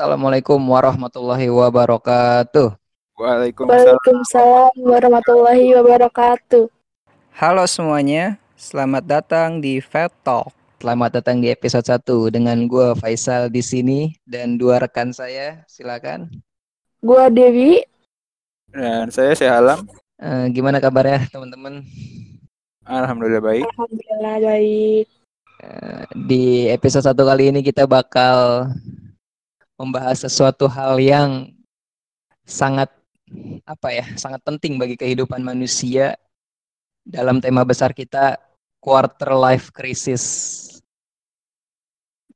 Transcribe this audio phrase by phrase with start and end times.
[0.00, 2.72] Assalamualaikum warahmatullahi wabarakatuh.
[3.20, 4.00] Waalaikumsalam.
[4.00, 6.72] Waalaikumsalam warahmatullahi wabarakatuh.
[7.36, 10.56] Halo semuanya, selamat datang di Fat Talk.
[10.80, 15.68] Selamat datang di episode 1 dengan gue Faisal di sini dan dua rekan saya.
[15.68, 16.32] Silakan.
[17.04, 17.84] Gua Dewi.
[18.72, 19.84] Dan saya Syahalam.
[20.16, 21.84] Eh, gimana kabarnya teman-teman?
[22.88, 23.68] Alhamdulillah baik.
[23.68, 25.06] Alhamdulillah baik.
[25.60, 28.64] Eh, di episode 1 kali ini kita bakal
[29.80, 31.48] membahas sesuatu hal yang
[32.44, 32.92] sangat
[33.64, 36.20] apa ya, sangat penting bagi kehidupan manusia
[37.00, 38.36] dalam tema besar kita
[38.76, 40.24] quarter life crisis.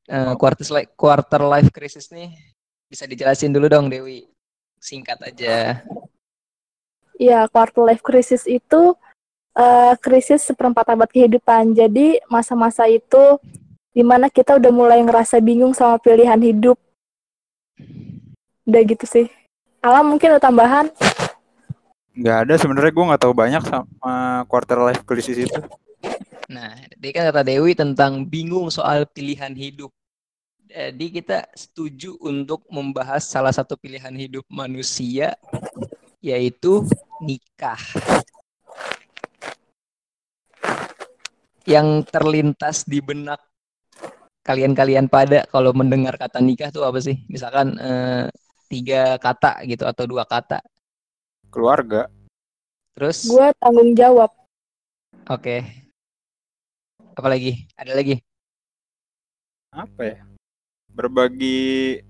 [0.09, 2.33] Eh, quarter life quarter life crisis nih
[2.89, 4.25] bisa dijelasin dulu dong Dewi.
[4.81, 5.85] Singkat aja.
[7.21, 8.97] Ya, quarter life crisis itu
[9.53, 11.77] eh, krisis seperempat abad kehidupan.
[11.77, 13.37] Jadi masa-masa itu
[13.93, 16.77] di mana kita udah mulai ngerasa bingung sama pilihan hidup.
[18.65, 19.27] Udah gitu sih.
[19.85, 20.89] Alam mungkin ada tambahan.
[22.15, 25.61] Nggak ada sebenarnya gue nggak tahu banyak sama quarter life crisis itu.
[26.49, 29.91] Nah, tadi kan kata Dewi tentang bingung soal pilihan hidup.
[30.65, 35.39] Jadi kita setuju untuk membahas salah satu pilihan hidup manusia
[36.25, 36.83] yaitu
[37.21, 37.79] nikah.
[41.65, 43.41] Yang terlintas di benak
[44.45, 47.25] kalian-kalian pada kalau mendengar kata nikah tuh apa sih?
[47.33, 48.29] Misalkan eh,
[48.69, 50.61] tiga kata gitu atau dua kata.
[51.49, 52.13] Keluarga.
[52.95, 54.31] Terus, Gua tanggung jawab.
[55.27, 55.57] oke.
[57.15, 57.67] Apa lagi?
[57.75, 58.23] Ada lagi?
[59.75, 60.19] Apa ya?
[60.95, 62.03] Berbagi.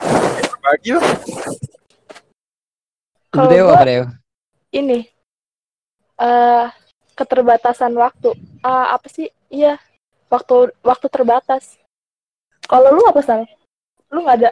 [0.00, 1.06] Berbagi lah.
[3.30, 4.06] Kalau apa Dew?
[4.74, 5.06] Ini
[6.18, 6.66] eh
[7.14, 8.34] keterbatasan waktu.
[8.66, 9.30] Ah, apa sih?
[9.50, 9.78] Iya,
[10.30, 11.76] waktu waktu terbatas.
[12.64, 13.42] Kalau lu apa sal?
[14.14, 14.50] Lu nggak ada?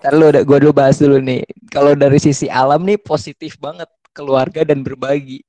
[0.00, 1.42] Ntar lu udah gua dulu bahas dulu nih.
[1.68, 5.42] Kalau dari sisi alam nih positif banget keluarga dan berbagi.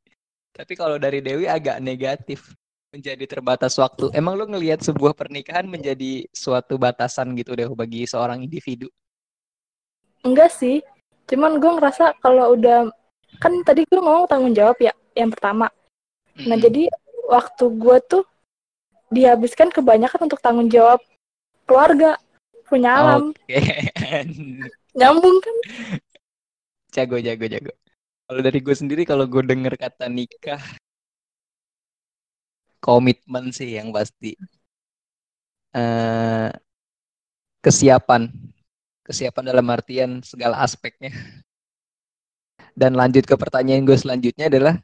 [0.52, 2.54] Tapi kalau dari Dewi agak negatif
[2.92, 4.12] menjadi terbatas waktu.
[4.12, 8.92] Emang lu ngelihat sebuah pernikahan menjadi suatu batasan gitu deh bagi seorang individu?
[10.28, 10.84] Enggak sih.
[11.32, 12.92] Cuman gue ngerasa kalau udah
[13.40, 15.72] kan tadi gue ngomong tanggung jawab ya yang pertama.
[16.36, 16.62] Nah Mm-mm.
[16.62, 16.84] jadi
[17.32, 18.24] waktu gue tuh
[19.12, 21.04] dihabiskan kebanyakan untuk tanggung jawab
[21.68, 22.16] keluarga
[22.66, 23.60] punya alam Oke.
[24.98, 25.56] nyambung kan?
[26.92, 27.72] jago jago jago.
[28.28, 30.60] Kalau dari gue sendiri kalau gue denger kata nikah
[32.80, 34.36] komitmen sih yang pasti.
[35.72, 36.52] eh
[37.64, 38.28] kesiapan.
[39.06, 41.12] Kesiapan dalam artian segala aspeknya.
[42.72, 44.76] Dan lanjut ke pertanyaan gue selanjutnya adalah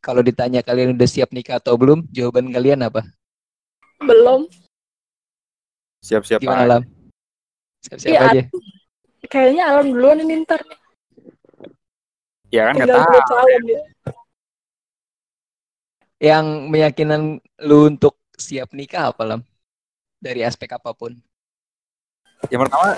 [0.00, 3.04] kalau ditanya kalian udah siap nikah atau belum, jawaban kalian apa?
[4.00, 4.48] Belum.
[6.00, 6.70] Siap-siap Gimana aja.
[6.76, 6.82] Lam?
[7.84, 8.42] Siap-siap Iya, aja.
[9.28, 10.78] Kayaknya alam duluan ini ntar nih.
[12.50, 13.20] Ya kan nggak tahu.
[13.30, 13.82] calon ya.
[16.20, 17.22] Yang meyakinan
[17.64, 19.40] lu untuk siap nikah apa Lam?
[20.20, 21.16] Dari aspek apa pun.
[22.48, 22.96] Yang pertama,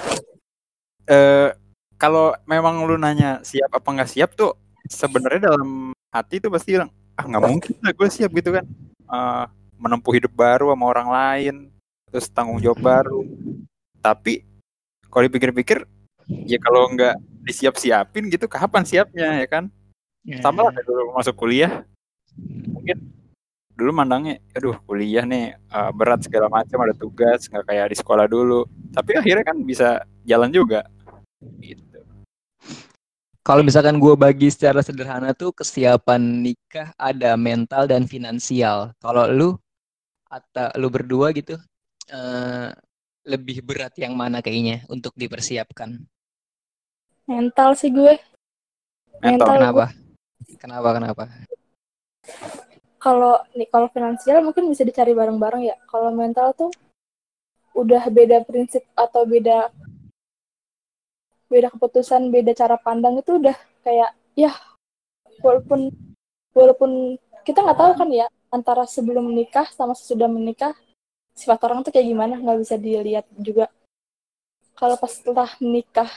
[1.11, 1.51] eh
[1.99, 4.55] kalau memang lu nanya siap apa nggak siap tuh,
[4.87, 8.65] sebenarnya dalam hati tuh pasti bilang, ah nggak mungkin lah gue siap gitu kan.
[9.07, 9.45] Eh,
[9.83, 11.55] menempuh hidup baru sama orang lain,
[12.07, 13.27] terus tanggung jawab baru.
[13.99, 14.47] Tapi
[15.11, 15.83] kalau dipikir-pikir,
[16.47, 19.65] ya kalau nggak disiap-siapin gitu, kapan siapnya ya kan?
[20.39, 21.83] Sama lah dulu masuk kuliah,
[22.71, 23.11] mungkin
[23.75, 28.31] dulu mandangnya, aduh kuliah nih eh, berat segala macam, ada tugas, nggak kayak di sekolah
[28.31, 28.63] dulu.
[28.95, 30.87] Tapi akhirnya kan bisa jalan juga.
[31.59, 31.99] Gitu.
[33.43, 38.95] Kalau misalkan gue bagi secara sederhana tuh kesiapan nikah ada mental dan finansial.
[39.03, 39.49] Kalau lu
[40.33, 41.61] atau lu berdua gitu
[42.09, 42.73] eh,
[43.29, 46.01] lebih berat yang mana kayaknya untuk dipersiapkan?
[47.29, 48.19] Mental sih gue.
[49.23, 49.47] Mental.
[49.47, 49.55] Mental.
[49.61, 49.87] Kenapa?
[50.59, 50.89] Kenapa?
[50.99, 51.25] Kenapa?
[52.99, 55.77] Kalau nih kalau finansial mungkin bisa dicari bareng-bareng ya.
[55.87, 56.71] Kalau mental tuh
[57.79, 59.71] udah beda prinsip atau beda
[61.47, 63.55] beda keputusan, beda cara pandang itu udah
[63.85, 64.51] kayak ya
[65.45, 65.93] walaupun
[66.55, 70.77] walaupun kita nggak tahu kan ya antara sebelum menikah sama sesudah menikah
[71.33, 73.73] sifat orang tuh kayak gimana nggak bisa dilihat juga.
[74.77, 76.09] Kalau pas setelah menikah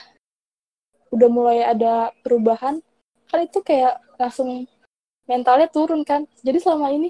[1.08, 2.84] udah mulai ada perubahan
[3.26, 4.68] kan itu kayak langsung
[5.24, 6.28] mentalnya turun kan.
[6.44, 7.08] Jadi selama ini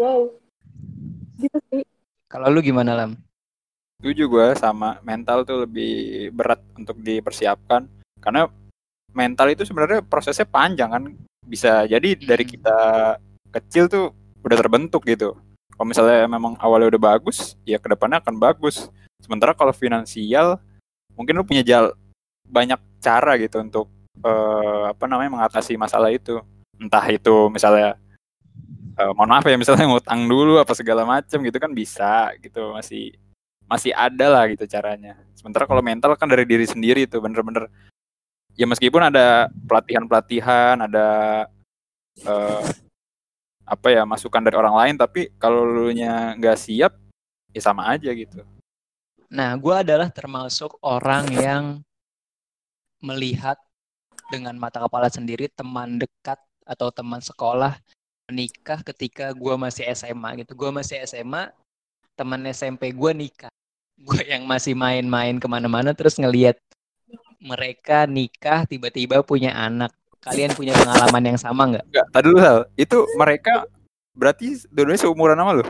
[0.00, 0.32] wow
[1.36, 1.84] gitu sih.
[2.32, 3.20] Kalau lu gimana Lam?
[4.00, 7.84] Setuju gue sama mental tuh lebih berat untuk dipersiapkan
[8.24, 8.48] karena
[9.12, 11.04] mental itu sebenarnya prosesnya panjang kan
[11.44, 12.78] bisa jadi dari kita
[13.50, 14.14] kecil tuh
[14.44, 15.36] udah terbentuk gitu.
[15.74, 18.92] Kalau misalnya memang awalnya udah bagus, ya ke depannya akan bagus.
[19.20, 20.60] Sementara kalau finansial
[21.16, 21.92] mungkin lu punya jal
[22.48, 23.86] banyak cara gitu untuk
[24.24, 26.40] eh, apa namanya mengatasi masalah itu
[26.80, 27.96] entah itu misalnya
[28.96, 33.14] eh, mohon maaf ya misalnya ngutang dulu apa segala macam gitu kan bisa gitu masih
[33.70, 37.70] masih ada lah gitu caranya sementara kalau mental kan dari diri sendiri itu bener-bener
[38.58, 41.06] ya meskipun ada pelatihan-pelatihan ada
[42.24, 42.64] eh,
[43.70, 46.92] apa ya masukan dari orang lain tapi kalau lu nya nggak siap
[47.54, 48.42] ya sama aja gitu
[49.30, 51.64] Nah, gue adalah termasuk orang yang
[52.98, 53.54] melihat
[54.26, 56.36] dengan mata kepala sendiri teman dekat
[56.66, 57.78] atau teman sekolah
[58.26, 60.58] menikah ketika gue masih SMA gitu.
[60.58, 61.54] Gue masih SMA,
[62.18, 63.54] teman SMP gue nikah.
[64.02, 66.58] Gue yang masih main-main ke mana-mana terus ngelihat
[67.38, 69.94] mereka nikah tiba-tiba punya anak.
[70.20, 71.84] Kalian punya pengalaman yang sama nggak?
[71.88, 72.58] Enggak, tadi dulu Sal.
[72.76, 73.64] Itu mereka
[74.12, 75.64] berarti dua-duanya seumuran sama lu?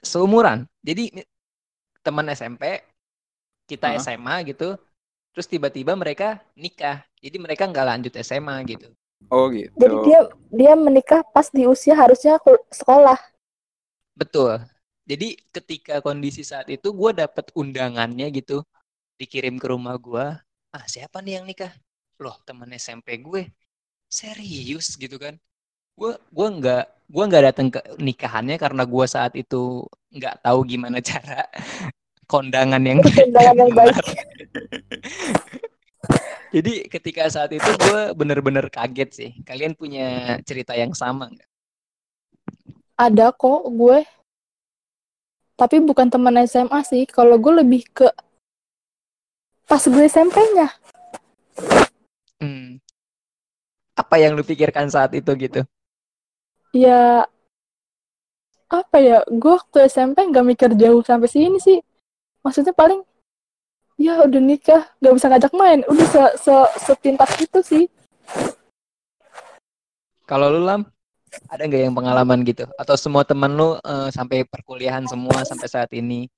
[0.00, 0.58] Seumuran.
[0.80, 1.24] Jadi
[2.00, 2.80] teman SMP,
[3.68, 4.00] kita Hah?
[4.00, 4.80] SMA gitu,
[5.36, 7.04] terus tiba-tiba mereka nikah.
[7.20, 8.88] Jadi mereka nggak lanjut SMA gitu.
[9.28, 9.72] Oh gitu.
[9.76, 10.20] Jadi dia
[10.52, 13.18] dia menikah pas di usia harusnya kul- sekolah.
[14.16, 14.62] Betul.
[15.06, 18.64] Jadi ketika kondisi saat itu gue dapet undangannya gitu,
[19.20, 20.26] dikirim ke rumah gue.
[20.72, 21.72] Ah siapa nih yang nikah?
[22.18, 23.46] Loh teman SMP gue.
[24.06, 25.36] Serius gitu kan?
[25.96, 31.00] Gue gua nggak gua nggak datang ke nikahannya karena gue saat itu nggak tahu gimana
[31.10, 31.48] cara
[32.26, 33.96] kondangan yang Undangan yang baik.
[36.54, 39.30] Jadi ketika saat itu gue bener-bener kaget sih.
[39.42, 41.50] Kalian punya cerita yang sama nggak?
[42.96, 44.06] Ada kok gue.
[45.56, 47.04] Tapi bukan teman SMA sih.
[47.04, 48.08] Kalau gue lebih ke
[49.66, 50.70] pas gue SMP-nya.
[52.40, 52.78] Hmm.
[53.96, 55.64] Apa yang lu pikirkan saat itu gitu?
[56.76, 57.24] Ya
[58.68, 59.24] apa ya?
[59.24, 61.80] Gue waktu SMP nggak mikir jauh sampai sini sih.
[62.44, 63.00] Maksudnya paling
[63.96, 65.80] ya udah nikah, nggak bisa ngajak main.
[65.88, 66.54] Udah se, se
[66.84, 67.84] sepintas itu sih.
[70.28, 70.84] Kalau lu Lam,
[71.48, 72.68] ada nggak yang pengalaman gitu?
[72.76, 76.28] Atau semua teman lu eh, sampai perkuliahan semua sampai saat ini?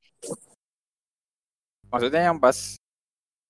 [1.90, 2.78] Maksudnya yang pas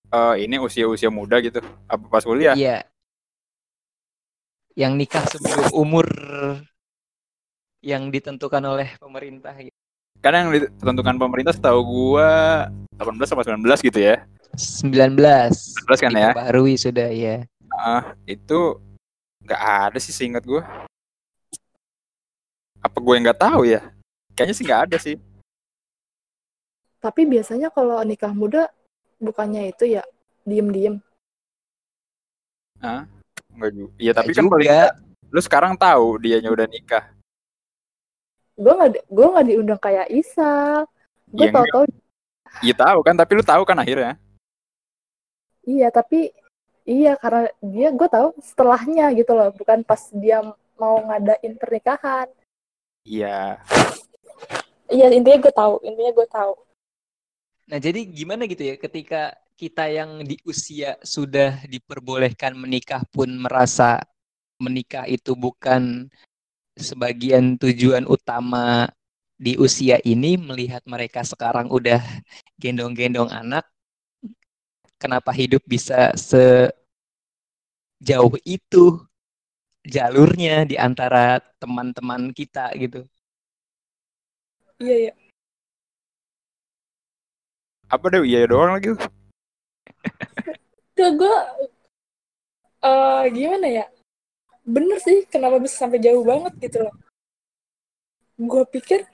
[0.09, 1.61] eh, ini usia-usia muda gitu.
[1.85, 2.57] Apa pas kuliah?
[2.57, 2.89] Iya.
[4.79, 6.07] Yang nikah sebelum umur
[7.83, 9.75] yang ditentukan oleh pemerintah gitu.
[10.23, 12.31] Karena yang ditentukan pemerintah setahu gua
[12.95, 14.23] 18 sama 19 gitu ya.
[14.55, 16.31] 19 19 kan ya.
[16.31, 17.43] diperbaharui sudah ya.
[17.75, 18.79] Ah, itu
[19.43, 20.63] nggak ada sih seingat gua.
[22.79, 23.83] Apa gue nggak tahu ya?
[24.39, 25.17] Kayaknya sih nggak ada sih.
[27.03, 28.71] Tapi biasanya kalau nikah muda
[29.19, 30.07] bukannya itu ya
[30.47, 31.03] diem-diem.
[33.59, 33.93] Nggak juga.
[33.99, 34.87] Iya tapi kan paling juga.
[35.29, 37.05] lu sekarang tahu dianya udah nikah.
[38.55, 40.87] Gue nggak di- gue nggak diundang kayak Isa.
[41.29, 41.85] Gue Iya, tau-tau
[42.65, 44.17] Iya tahu kan, tapi lu tahu kan akhirnya.
[45.69, 46.33] iya tapi
[46.89, 50.41] iya karena dia gue tahu setelahnya gitu loh, bukan pas dia
[50.81, 52.25] mau ngadain pernikahan.
[53.05, 53.61] Iya.
[54.89, 56.53] Iya intinya gue tahu, intinya gue tahu.
[57.69, 64.01] Nah, jadi gimana gitu ya ketika kita yang di usia sudah diperbolehkan menikah pun merasa
[64.57, 66.09] menikah itu bukan
[66.79, 68.89] sebagian tujuan utama
[69.37, 72.01] di usia ini melihat mereka sekarang udah
[72.57, 73.69] gendong-gendong anak
[74.99, 76.11] kenapa hidup bisa
[78.01, 79.05] sejauh itu
[79.95, 83.05] jalurnya di antara teman-teman kita gitu.
[84.81, 85.13] Iya iya.
[87.89, 88.93] Apa deh iya doang lagi.
[90.93, 91.37] Tuh gue
[92.85, 93.85] eh gimana ya?
[94.69, 96.95] Bener sih kenapa bisa sampai jauh banget gitu loh.
[98.37, 99.09] Gue pikir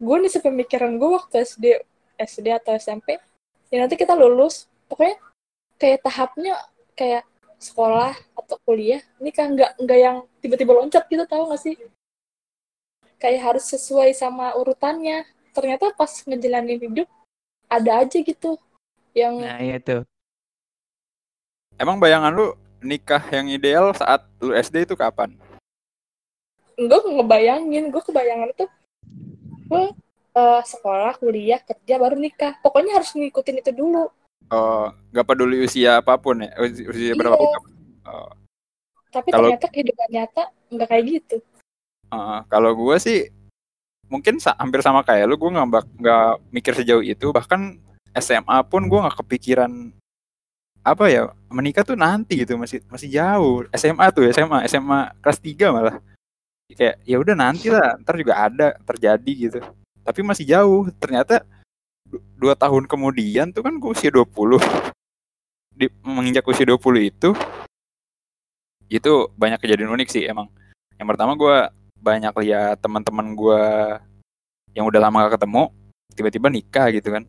[0.00, 1.64] gue nih sepemikiran gue waktu SD
[2.20, 3.20] SD atau SMP
[3.68, 5.20] ya nanti kita lulus pokoknya
[5.76, 6.56] kayak tahapnya
[6.96, 7.28] kayak
[7.60, 11.76] sekolah atau kuliah ini kan nggak nggak yang tiba-tiba loncat gitu tahu nggak sih
[13.20, 17.08] kayak harus sesuai sama urutannya ternyata pas ngejalanin hidup
[17.70, 18.58] ada aja gitu
[19.14, 20.02] yang Nah, itu.
[21.78, 25.32] Emang bayangan lu nikah yang ideal saat lu SD itu kapan?
[26.80, 28.64] gue ngebayangin gue kebayangan itu
[29.68, 29.84] gue
[30.32, 34.08] eh, sekolah kuliah kerja baru nikah pokoknya harus ngikutin itu dulu
[34.48, 37.20] Oh, nggak peduli usia apa pun ya, usia, usia Iya.
[37.20, 37.70] berapapun.
[38.02, 38.32] Oh,
[39.12, 41.36] tapi Kalau- ternyata kehidupan nyata nggak kayak gitu
[42.10, 43.28] uh, kalau gue sih
[44.10, 47.30] mungkin sa- hampir sama kayak lu, gue nggak mikir sejauh itu.
[47.30, 47.78] Bahkan
[48.18, 49.94] SMA pun gue nggak kepikiran
[50.80, 53.64] apa ya menikah tuh nanti gitu masih masih jauh.
[53.72, 55.96] SMA tuh SMA SMA kelas 3 malah.
[56.70, 59.58] Kayak ya udah nanti lah ntar juga ada terjadi gitu.
[60.02, 60.90] Tapi masih jauh.
[60.98, 61.46] Ternyata
[62.06, 64.58] du- dua tahun kemudian tuh kan gue usia 20
[65.70, 67.30] di menginjak usia 20 itu
[68.90, 70.50] itu banyak kejadian unik sih emang.
[70.98, 71.56] Yang pertama gue
[72.00, 73.62] banyak lihat teman-teman gue
[74.72, 75.68] yang udah lama gak ketemu
[76.16, 77.24] tiba-tiba nikah gitu kan.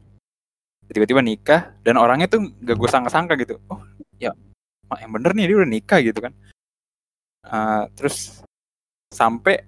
[0.92, 3.60] Tiba-tiba nikah dan orangnya tuh gak gue sangka-sangka gitu.
[3.68, 3.84] Oh
[4.18, 4.32] ya
[5.00, 6.34] yang bener nih dia udah nikah gitu kan.
[7.48, 8.44] Eh, terus
[9.12, 9.64] sampai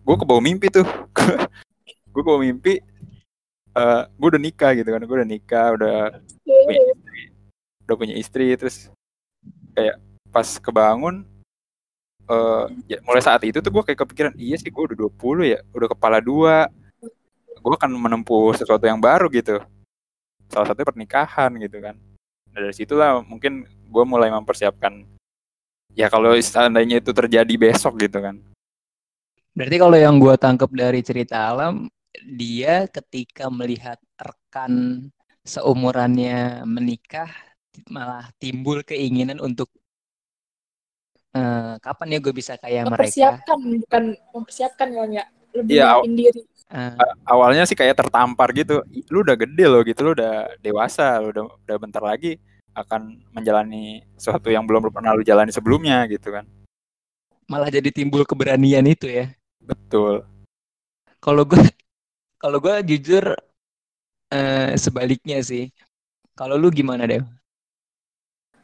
[0.00, 0.84] gue ke bawah mimpi tuh.
[2.10, 2.82] Gue ke bawah mimpi
[3.70, 4.98] eh gue udah nikah gitu kan.
[5.06, 5.96] Gue udah nikah udah
[6.42, 7.20] punya istri.
[7.86, 8.76] Udah punya istri terus
[9.78, 9.96] kayak
[10.34, 11.22] pas kebangun
[12.30, 15.58] eh ya mulai saat itu tuh gue kayak kepikiran iya sih gue udah 20 ya
[15.74, 16.70] udah kepala dua.
[17.60, 19.60] Gue akan menempuh sesuatu yang baru gitu.
[20.48, 21.98] Salah satunya pernikahan gitu kan.
[22.50, 25.04] Nah, dari situlah mungkin gue mulai mempersiapkan
[25.94, 28.38] ya kalau seandainya itu terjadi besok gitu kan.
[29.50, 31.90] Berarti kalau yang gue tangkap dari cerita alam,
[32.38, 35.04] dia ketika melihat rekan
[35.42, 37.30] seumurannya menikah,
[37.90, 39.70] malah timbul keinginan untuk
[41.36, 42.94] eh, kapan ya gue bisa kayak mereka.
[42.96, 46.94] mempersiapkan bukan mempersiapkan ya lebih Iya, nyiapin diri Eh,
[47.26, 48.78] awalnya sih kayak tertampar gitu
[49.10, 52.38] lu udah gede loh gitu lu udah dewasa lu udah udah bentar lagi
[52.78, 56.46] akan menjalani sesuatu yang belum pernah lu jalani sebelumnya gitu kan
[57.50, 59.34] malah jadi timbul keberanian itu ya.
[59.58, 60.22] betul
[61.18, 61.58] Kalau gue,
[62.38, 63.34] kalau gue jujur
[64.32, 65.68] eh, sebaliknya sih.
[66.32, 67.20] Kalau lu gimana deh?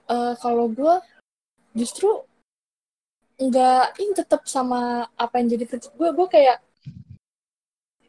[0.06, 0.94] Eh, kalau gue
[1.76, 2.22] justru
[3.36, 6.58] nggak ini tetap sama apa yang jadi prinsip gue gue kayak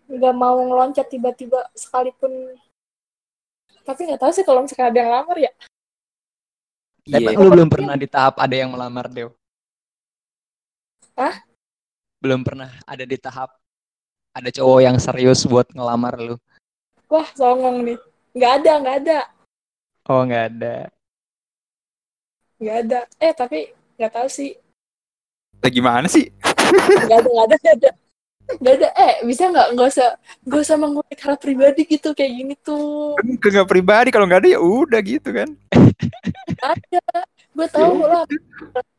[0.07, 2.55] nggak mau ngeloncat tiba-tiba sekalipun
[3.83, 5.51] tapi nggak tahu sih kalau misalkan ada yang lamar ya
[7.07, 7.39] Tapi Iya.
[7.39, 9.31] lu belum pernah di tahap ada yang melamar Dew?
[11.15, 11.39] Hah?
[12.19, 13.55] Belum pernah ada di tahap
[14.35, 16.35] ada cowok yang serius buat ngelamar lu?
[17.07, 17.99] wah songong nih
[18.35, 19.19] nggak ada nggak ada
[20.07, 20.75] Oh nggak ada.
[22.59, 23.59] nggak ada eh tapi
[23.95, 24.51] nggak tahu sih
[25.63, 26.29] Lah gimana sih?
[27.07, 27.89] Nggak ada nggak ada nggak ada.
[28.57, 28.87] Nggak ada.
[28.95, 29.67] Eh bisa nggak?
[29.75, 30.09] Nggak usah
[30.47, 33.17] nggak usah mengutip hal pribadi gitu kayak gini tuh.
[33.41, 35.49] Kan nggak pribadi kalau nggak ada ya udah gitu kan.
[36.61, 37.05] Ada.
[37.57, 38.25] Gue tahu lah.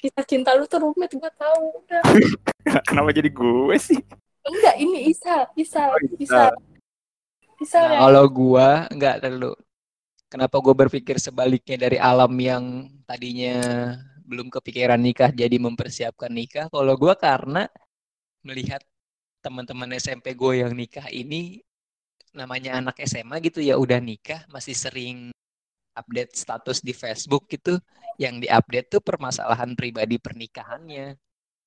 [0.03, 2.03] kisah cinta lu tuh rumit gue tahu udah.
[2.91, 3.99] Kenapa jadi gue sih?
[4.49, 6.51] Enggak ini Isa Isa Oh, Isa.
[7.59, 7.79] Isa.
[7.79, 9.53] Nah, yang kalau gua nggak terlalu.
[10.29, 13.59] Kenapa gua berpikir sebaliknya dari alam yang tadinya
[14.29, 16.67] belum kepikiran nikah jadi mempersiapkan nikah?
[16.69, 17.67] Kalau gua karena
[18.45, 18.83] melihat
[19.45, 21.63] teman-teman SMP gue yang nikah ini
[22.35, 25.33] namanya anak SMA gitu ya udah nikah masih sering
[25.97, 27.81] update status di Facebook gitu
[28.21, 31.17] yang diupdate tuh permasalahan pribadi pernikahannya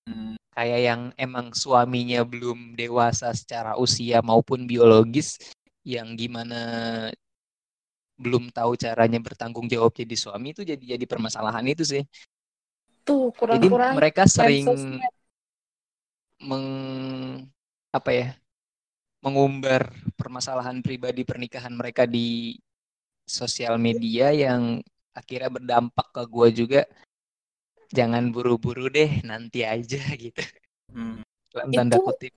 [0.10, 5.38] Hmm, kayak yang emang suaminya belum dewasa secara usia maupun biologis
[5.86, 6.58] yang gimana
[8.22, 12.04] belum tahu caranya bertanggung jawab jadi suami itu jadi jadi permasalahan itu sih.
[13.02, 14.66] Tuh Jadi kurang-kurang mereka sering
[16.42, 16.66] meng
[17.94, 18.28] apa ya?
[19.22, 22.58] mengumbar permasalahan pribadi pernikahan mereka di
[23.22, 24.82] sosial media yang
[25.14, 26.82] akhirnya berdampak ke gua juga.
[27.94, 30.42] Jangan buru-buru deh nanti aja gitu.
[30.90, 31.22] Hmm.
[31.54, 32.34] dalam tanda Itu- kutip.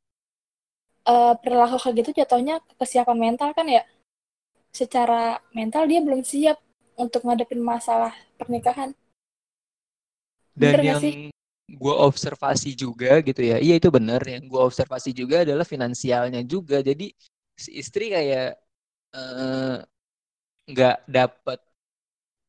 [1.05, 3.81] Eh, perilaku kayak gitu jatuhnya kesiapan mental kan ya?
[4.69, 6.61] Secara mental dia belum siap
[7.01, 8.93] untuk ngadepin masalah pernikahan
[10.55, 11.03] dan Bener yang
[11.65, 16.81] gue observasi juga gitu ya iya itu benar yang gue observasi juga adalah finansialnya juga.
[16.85, 17.11] Jadi
[17.57, 18.59] si istri kayak
[19.17, 19.77] eh,
[20.71, 21.59] nggak dapat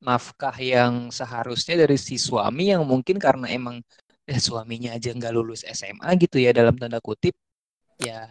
[0.04, 3.82] nafkah yang seharusnya dari si suami yang mungkin karena emang
[4.26, 7.34] ya suaminya aja nggak lulus SMA gitu ya dalam tanda kutip
[8.02, 8.28] ya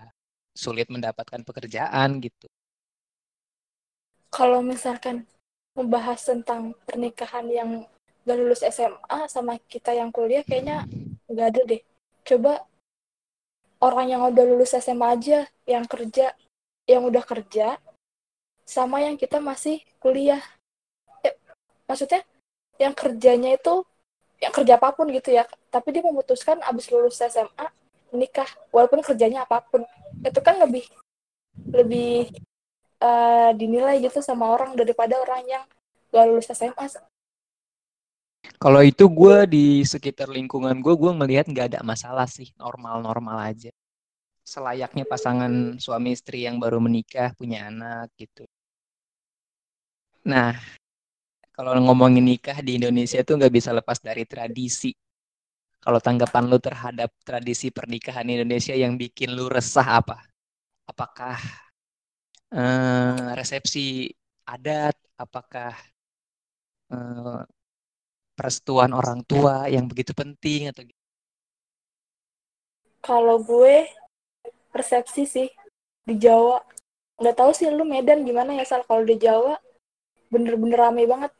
[0.55, 2.47] sulit mendapatkan pekerjaan gitu.
[4.31, 5.27] Kalau misalkan
[5.75, 7.71] membahas tentang pernikahan yang
[8.25, 10.89] gak lulus SMA sama kita yang kuliah kayaknya
[11.29, 11.83] nggak ada deh.
[12.25, 12.65] Coba
[13.85, 16.33] orang yang udah lulus SMA aja yang kerja
[16.89, 17.77] yang udah kerja
[18.65, 20.41] sama yang kita masih kuliah.
[21.21, 21.37] Eh,
[21.85, 22.25] maksudnya
[22.81, 23.85] yang kerjanya itu
[24.41, 25.45] yang kerja apa pun gitu ya.
[25.69, 27.69] Tapi dia memutuskan abis lulus SMA
[28.17, 29.85] nikah walaupun kerjanya apa pun.
[30.25, 30.89] Itu kan lebih
[31.69, 32.33] lebih
[33.05, 35.65] eh, dinilai gitu sama orang daripada orang yang
[36.09, 36.89] gak lulus SMA
[38.63, 43.73] Kalau itu gue di sekitar lingkungan gue, gue melihat nggak ada masalah sih, normal-normal aja.
[44.45, 48.45] Selayaknya pasangan suami istri yang baru menikah, punya anak gitu.
[50.25, 50.57] Nah,
[51.53, 54.91] kalau ngomongin nikah di Indonesia tuh nggak bisa lepas dari tradisi.
[55.85, 60.25] Kalau tanggapan lu terhadap tradisi pernikahan Indonesia yang bikin lu resah apa?
[60.89, 61.37] Apakah
[62.53, 64.09] eh, resepsi
[64.49, 65.73] adat, apakah
[66.93, 67.41] eh,
[68.35, 71.03] perestuan orang tua yang begitu penting atau gitu?
[73.05, 73.87] Kalau gue
[74.75, 75.49] persepsi sih
[76.03, 76.59] di Jawa.
[77.15, 79.55] Nggak tahu sih lu Medan gimana ya Sal kalau di Jawa
[80.29, 81.33] bener-bener rame banget.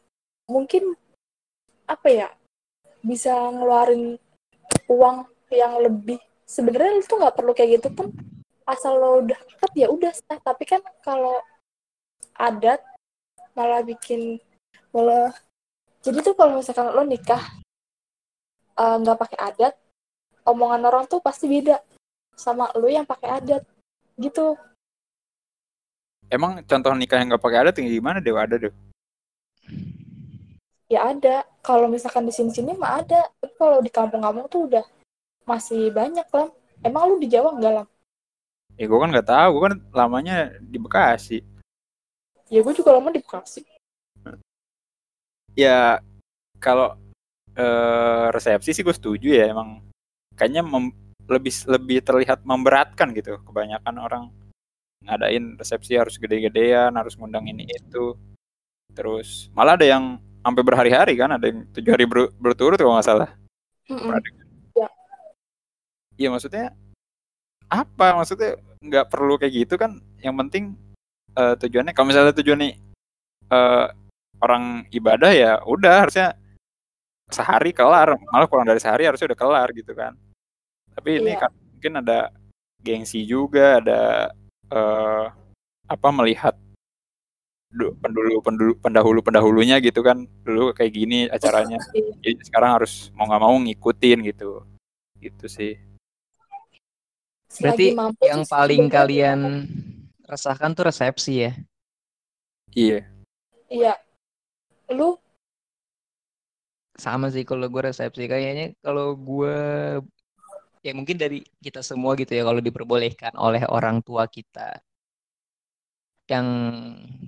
[0.47, 0.95] Mungkin
[1.85, 2.29] apa ya
[3.03, 4.17] bisa ngeluarin
[4.87, 6.23] uang yang lebih.
[6.47, 8.15] Sebenarnya itu nggak perlu kayak gitu pun
[8.65, 10.39] asal lo udah akad ya udah sah.
[10.39, 11.43] Tapi kan kalau
[12.39, 12.81] adat
[13.55, 14.39] malah bikin
[14.95, 15.35] malah
[16.05, 17.41] jadi tuh kalau misalkan lo nikah
[18.77, 19.75] eh, nggak pakai adat
[20.45, 21.81] omongan orang tuh pasti beda
[22.37, 23.63] sama lo yang pakai adat
[24.21, 24.55] gitu.
[26.29, 28.35] Emang contoh nikah yang nggak pakai adat yang gimana deh?
[28.35, 28.75] Ada deh.
[30.93, 31.43] ya ada.
[31.65, 33.25] Kalau misalkan di sini sini mah ada.
[33.41, 34.85] Tapi kalau di kampung-kampung tuh udah
[35.45, 36.49] masih banyak lah
[36.81, 37.87] emang lu di Jawa enggak lah
[38.75, 41.39] Ya gue kan nggak tahu, gue kan lamanya di Bekasi.
[42.51, 43.63] ya gue juga lama di Bekasi
[45.55, 46.03] Ya
[46.59, 46.99] kalau
[47.55, 49.83] eh, resepsi sih gue setuju ya emang
[50.35, 50.95] kayaknya mem-
[51.31, 53.39] lebih lebih terlihat memberatkan gitu.
[53.47, 54.25] Kebanyakan orang
[55.05, 58.19] ngadain resepsi harus gede-gedean, harus ngundang ini itu.
[58.95, 63.09] Terus malah ada yang sampai berhari-hari kan, ada yang tujuh hari ber- berturut kalau nggak
[63.09, 63.31] salah.
[63.89, 64.21] Mm-mm.
[66.15, 66.71] Iya maksudnya
[67.71, 68.07] apa?
[68.19, 69.99] Maksudnya nggak perlu kayak gitu kan?
[70.23, 70.65] Yang penting
[71.35, 72.71] eh, tujuannya kalau misalnya tujuannya
[73.51, 73.87] eh,
[74.43, 76.35] orang ibadah ya udah harusnya
[77.31, 80.15] sehari kelar, malah kurang dari sehari harusnya udah kelar gitu kan.
[80.95, 81.49] Tapi ini Iya.
[81.49, 82.19] kan mungkin ada
[82.79, 84.31] gengsi juga, ada
[84.69, 85.25] eh,
[85.85, 86.57] apa melihat
[87.69, 92.15] du- pendulu pendulu pendahulu pendahulunya gitu kan dulu kayak gini acaranya Iya.
[92.23, 94.63] jadi sekarang harus mau nggak mau ngikutin gitu
[95.19, 95.75] gitu sih
[97.55, 99.41] Berarti yang paling kalian
[100.27, 101.53] rasakan tuh resepsi ya?
[102.75, 103.07] iya
[103.71, 103.95] iya
[104.93, 105.17] lu
[106.95, 109.57] Sama sih kalau gue resepsi kayaknya kalau gue
[110.85, 114.79] ya mungkin dari kita semua gitu ya kalau diperbolehkan oleh orang tua kita
[116.31, 116.47] yang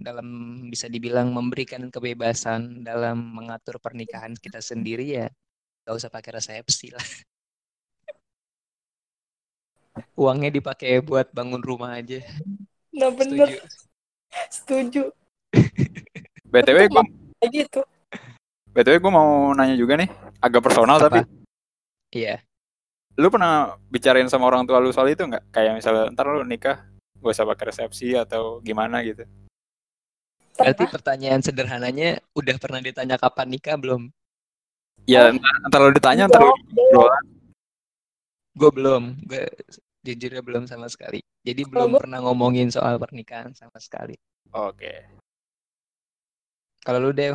[0.00, 0.28] dalam
[0.72, 5.26] bisa dibilang memberikan kebebasan dalam mengatur pernikahan kita sendiri ya
[5.84, 7.06] gak usah pakai resepsi lah.
[10.16, 12.20] Uangnya dipakai buat bangun rumah aja.
[12.96, 13.58] nah bener Setuju.
[14.48, 15.02] setuju
[16.52, 17.04] btw gue
[17.46, 17.80] kayak gitu
[18.68, 21.06] btw gue mau nanya juga nih agak personal Apa?
[21.06, 21.20] tapi
[22.10, 22.42] Iya.
[23.16, 26.84] lu pernah bicarain sama orang tua lu soal itu nggak kayak misalnya ntar lu nikah
[27.16, 29.24] gak usah pakai resepsi atau gimana gitu
[30.56, 34.08] Berarti pertanyaan sederhananya udah pernah ditanya kapan nikah belum?
[35.04, 35.36] ya Oh.
[35.36, 36.52] ntar, ntar lu ditanya ntar lu.
[38.56, 39.20] Gue belum.
[39.20, 39.44] Gue
[40.00, 41.20] jujurnya belum sama sekali.
[41.44, 44.16] Jadi belum pernah ngomongin soal pernikahan sama sekali.
[44.48, 44.92] oke
[46.86, 47.34] Kalau lu Dew,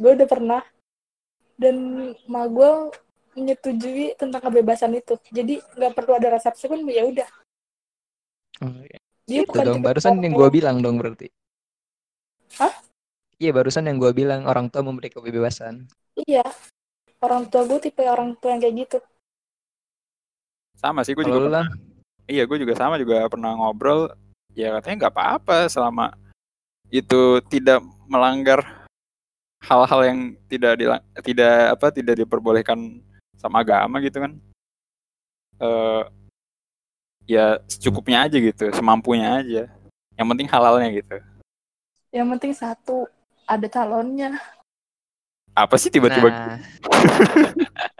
[0.00, 0.64] gue udah pernah.
[1.60, 1.76] Dan
[2.32, 2.88] ma gue
[3.36, 5.20] menyetujui tentang kebebasan itu.
[5.28, 7.28] Jadi nggak perlu ada resepsi pun ya udah.
[8.64, 8.98] Oh, iya.
[9.28, 11.28] dia itu bukan dong barusan yang gue bilang dong berarti.
[12.56, 12.72] Hah?
[13.36, 15.84] Iya barusan yang gue bilang orang tua memberi kebebasan.
[16.24, 16.44] iya.
[17.22, 18.98] Orang tua gue tipe orang tua yang kayak gitu.
[20.80, 21.70] Sama sih gue juga pernah-
[22.26, 24.10] iya gue juga sama juga pernah ngobrol.
[24.56, 26.16] Ya katanya nggak apa-apa selama
[26.92, 27.80] itu tidak
[28.12, 28.60] melanggar
[29.64, 30.18] hal-hal yang
[30.52, 33.00] tidak dila- tidak apa tidak diperbolehkan
[33.40, 34.32] sama agama gitu kan.
[35.56, 36.02] Eh
[37.24, 39.62] ya secukupnya aja gitu semampunya aja.
[40.20, 41.16] Yang penting halalnya gitu.
[42.12, 43.08] Yang penting satu
[43.48, 44.36] ada calonnya.
[45.56, 46.28] Apa sih tiba-tiba?
[46.28, 46.60] Nah.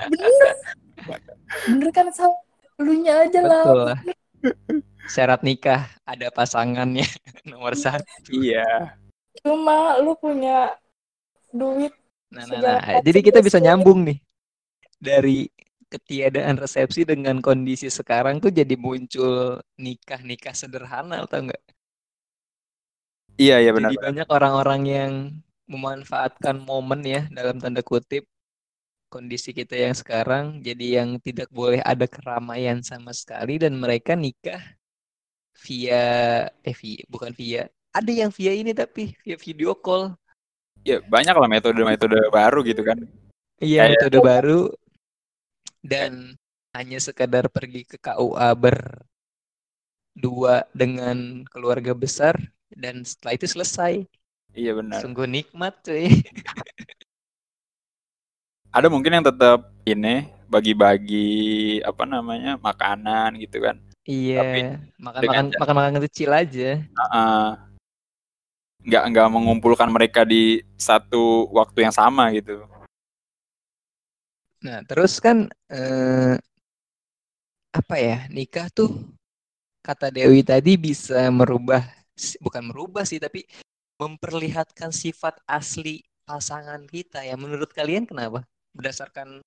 [0.08, 0.52] Bener.
[1.68, 2.32] Bener kan sal?
[2.80, 3.64] Lu nya aja lah.
[3.64, 3.98] Betul lah.
[5.06, 7.06] Syarat nikah ada pasangannya
[7.50, 8.04] nomor satu.
[8.32, 8.96] iya
[9.40, 10.76] cuma lu punya
[11.52, 11.92] duit
[12.32, 12.96] Nah, nah, Segala nah.
[13.04, 14.18] Jadi kita bisa nyambung nih
[14.96, 15.48] dari
[15.92, 21.62] ketiadaan resepsi dengan kondisi sekarang tuh jadi muncul nikah-nikah sederhana atau enggak?
[23.42, 25.12] iya iya benar Jadi banyak orang-orang yang
[25.72, 28.22] memanfaatkan momen ya dalam tanda kutip
[29.14, 34.60] kondisi kita yang sekarang jadi yang tidak boleh ada keramaian sama sekali dan mereka nikah
[35.64, 36.02] via
[36.68, 40.16] eh via, bukan via ada yang via ini tapi via video call
[40.82, 42.98] ya banyak lah metode-metode baru gitu kan
[43.56, 44.60] Iya, Kayak- metode baru
[45.80, 46.34] dan
[46.72, 49.06] hanya sekadar pergi ke KUA berdua
[50.72, 52.34] dengan keluarga besar
[52.72, 54.02] dan setelah itu selesai.
[54.52, 56.10] iya benar Sungguh nikmat cuy.
[58.72, 61.28] ada mungkin yang tetap ini bagi-bagi
[61.82, 66.70] apa namanya makanan gitu kan Iya, dengan makan-makan ja- makan-makan kecil aja.
[66.82, 67.46] Heeh.
[68.82, 72.62] Nggak nggak mengumpulkan mereka di satu waktu yang sama gitu.
[74.62, 76.38] Nah, terus kan eh,
[77.74, 78.26] apa ya?
[78.30, 78.90] Nikah tuh
[79.82, 81.82] kata Dewi tadi bisa merubah
[82.38, 83.42] bukan merubah sih, tapi
[83.98, 87.34] memperlihatkan sifat asli pasangan kita ya.
[87.34, 88.46] Menurut kalian kenapa?
[88.74, 89.42] Berdasarkan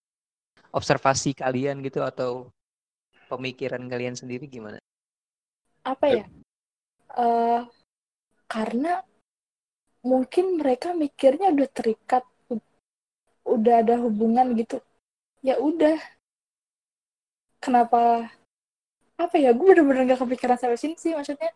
[0.75, 2.51] observasi kalian gitu atau
[3.31, 4.79] pemikiran kalian sendiri gimana?
[5.85, 6.25] apa ya
[7.15, 7.61] Eh
[8.49, 8.99] karena
[10.05, 12.23] mungkin mereka mikirnya udah terikat
[13.45, 14.77] udah ada hubungan gitu.
[15.41, 15.97] Ya udah.
[17.57, 18.29] Kenapa
[19.15, 21.49] apa ya gue bener-bener gak kepikiran sampai sini sih maksudnya.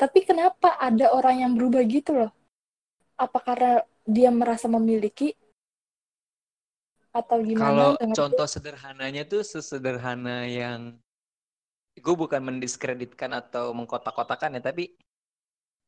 [0.00, 2.32] Tapi kenapa ada orang yang berubah gitu loh?
[3.20, 3.72] Apa karena
[4.08, 5.36] dia merasa memiliki?
[7.14, 8.18] Atau Kalau gimana ngerti.
[8.18, 10.98] contoh sederhananya tuh sesederhana yang
[11.94, 14.98] gue bukan mendiskreditkan atau mengkotak-kotakan ya, tapi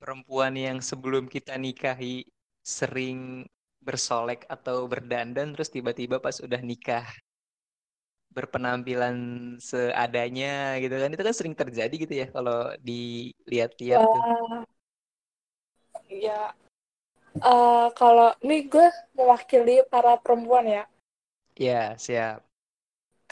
[0.01, 2.25] perempuan yang sebelum kita nikahi
[2.77, 3.47] sering
[3.87, 7.07] bersolek atau berdandan terus tiba-tiba pas udah nikah
[8.37, 9.17] berpenampilan
[9.69, 14.23] seadanya gitu kan itu kan sering terjadi gitu ya kalau dilihat-lihat tuh.
[14.23, 14.65] Wah,
[16.25, 16.41] ya
[17.53, 20.85] eh, kalau ini gue mewakili para perempuan ya
[21.57, 22.45] Ya, siap.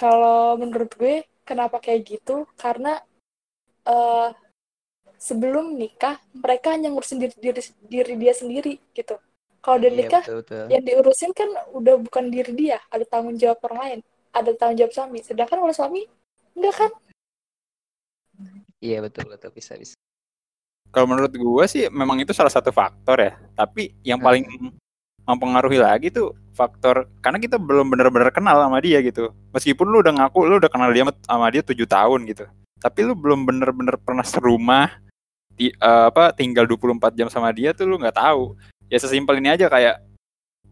[0.01, 1.17] Kalau menurut gue,
[1.49, 2.37] kenapa kayak gitu?
[2.63, 2.93] Karena
[3.95, 4.29] eh
[5.25, 9.17] sebelum nikah, mereka hanya ngurusin diri, diri, diri dia sendiri gitu.
[9.65, 10.65] Kalau udah Iya, nikah, betul betul.
[10.69, 13.99] yang diurusin kan udah bukan diri dia, ada tanggung jawab orang lain,
[14.37, 15.25] ada tanggung jawab suami.
[15.25, 16.05] Sedangkan kalau suami,
[16.53, 16.91] enggak kan?
[18.85, 19.97] Iya, betul betul bisa bisa.
[20.93, 23.33] Kalau menurut gue sih memang itu salah satu faktor ya.
[23.57, 24.27] Tapi yang Hmm.
[24.29, 24.45] paling
[25.25, 29.33] mempengaruhi lagi tuh faktor karena kita belum benar-benar kenal sama dia gitu.
[29.57, 32.45] Meskipun lu udah ngaku lu udah kenal dia sama dia tujuh tahun gitu.
[32.79, 35.01] Tapi lu belum benar-benar pernah serumah
[35.55, 38.55] di eh, apa tinggal 24 jam sama dia tuh lu nggak tahu.
[38.91, 40.03] Ya sesimpel ini aja kayak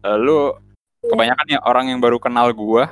[0.03, 0.53] eh, lu
[1.03, 2.87] kebanyakan ya orang yang baru kenal gua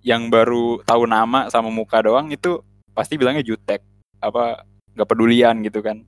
[0.00, 2.60] yang baru tahu nama sama muka doang itu
[2.96, 3.84] pasti bilangnya jutek
[4.20, 4.64] apa
[4.96, 6.04] nggak pedulian gitu kan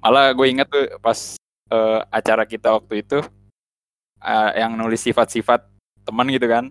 [0.00, 1.36] malah gue inget tuh pas
[1.72, 3.20] eh, acara kita waktu itu
[4.20, 5.64] eh, yang nulis sifat-sifat
[6.04, 6.64] teman gitu kan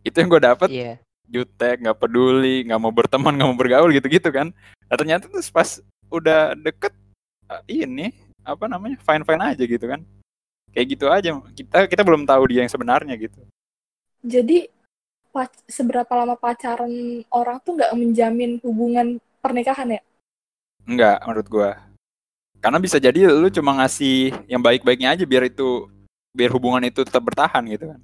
[0.00, 0.92] itu yang gue dapet Iya.
[1.28, 4.52] jutek nggak peduli nggak mau berteman nggak mau bergaul gitu-gitu kan
[4.88, 6.92] nah, ternyata tuh pas udah deket
[7.48, 8.12] eh, ini
[8.44, 10.00] apa namanya fine fine aja gitu kan
[10.74, 13.40] kayak gitu aja kita kita belum tahu dia yang sebenarnya gitu
[14.20, 14.68] Jadi,
[15.32, 20.00] pac- seberapa lama pacaran orang tuh nggak menjamin hubungan pernikahan ya?
[20.84, 21.70] Enggak, menurut gua.
[22.60, 25.88] Karena bisa jadi lu cuma ngasih yang baik-baiknya aja biar itu
[26.36, 28.00] biar hubungan itu tetap bertahan gitu kan.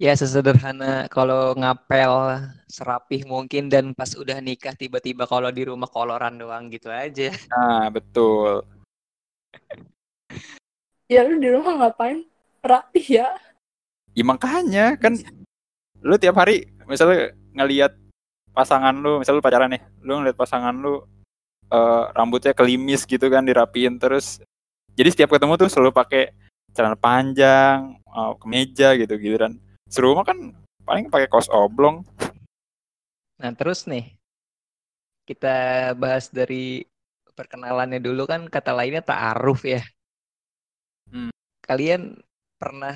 [0.00, 2.40] Ya sesederhana kalau ngapel
[2.72, 7.28] serapih mungkin dan pas udah nikah tiba-tiba kalau di rumah koloran doang gitu aja.
[7.52, 8.64] Nah, betul.
[11.04, 12.24] Ya lu di rumah ngapain?
[12.64, 13.28] Rapih ya?
[14.16, 15.20] Ya makanya kan
[16.00, 17.92] lu tiap hari misalnya ngelihat
[18.56, 21.04] pasangan lu, misalnya lu pacaran nih, lu ngeliat pasangan lu
[21.68, 24.40] eh, rambutnya kelimis gitu kan dirapiin terus.
[24.96, 26.32] Jadi setiap ketemu tuh selalu pakai
[26.72, 29.60] celana panjang, eh, kemeja gitu giliran.
[29.90, 30.54] Serumah kan
[30.86, 32.06] paling pakai kaos oblong.
[33.42, 34.14] Nah terus nih
[35.26, 36.86] kita bahas dari
[37.34, 39.82] perkenalannya dulu kan kata lainnya ta'aruf ya.
[41.10, 41.34] Hmm.
[41.66, 42.22] Kalian
[42.54, 42.94] pernah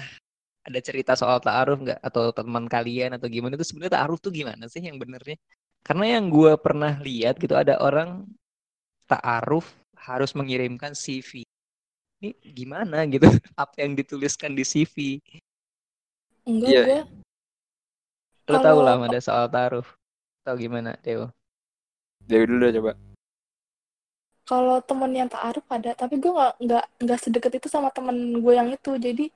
[0.63, 1.99] ada cerita soal ta'aruf nggak?
[1.99, 5.35] Atau teman kalian atau gimana itu sebenarnya ta'aruf tuh gimana sih yang benernya?
[5.83, 8.23] Karena yang gue pernah lihat gitu ada orang
[9.11, 9.67] ta'aruf
[9.99, 11.43] harus mengirimkan CV.
[12.23, 13.27] Ini gimana gitu?
[13.63, 15.19] Apa yang dituliskan di CV?
[16.45, 16.83] Enggak, Iya.
[16.85, 17.01] gue
[18.45, 19.97] Lo tau Kalau- lah ada soal ta'aruf.
[20.45, 21.33] Tahu gimana, Dewo?
[22.21, 22.93] Dewi dulu coba.
[24.45, 28.13] kalau temen yang ta'aruf ada tapi gue nggak nggak nggak sedekat itu sama temen
[28.45, 29.33] gue yang itu jadi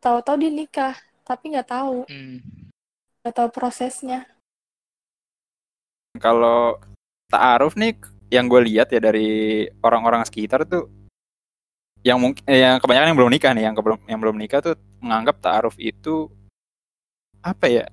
[0.00, 2.40] tahu-tahu dia nikah tapi nggak tahu Hmm.
[3.20, 4.24] nggak tahu prosesnya
[6.16, 6.80] Kalau
[7.28, 7.92] ta'aruf nih
[8.28, 10.88] yang gue lihat ya dari orang-orang sekitar tuh
[12.02, 14.74] yang mungkin eh, yang kebanyakan yang belum nikah nih, yang belum yang belum nikah tuh
[14.98, 16.30] menganggap ta'aruf itu
[17.42, 17.84] apa ya?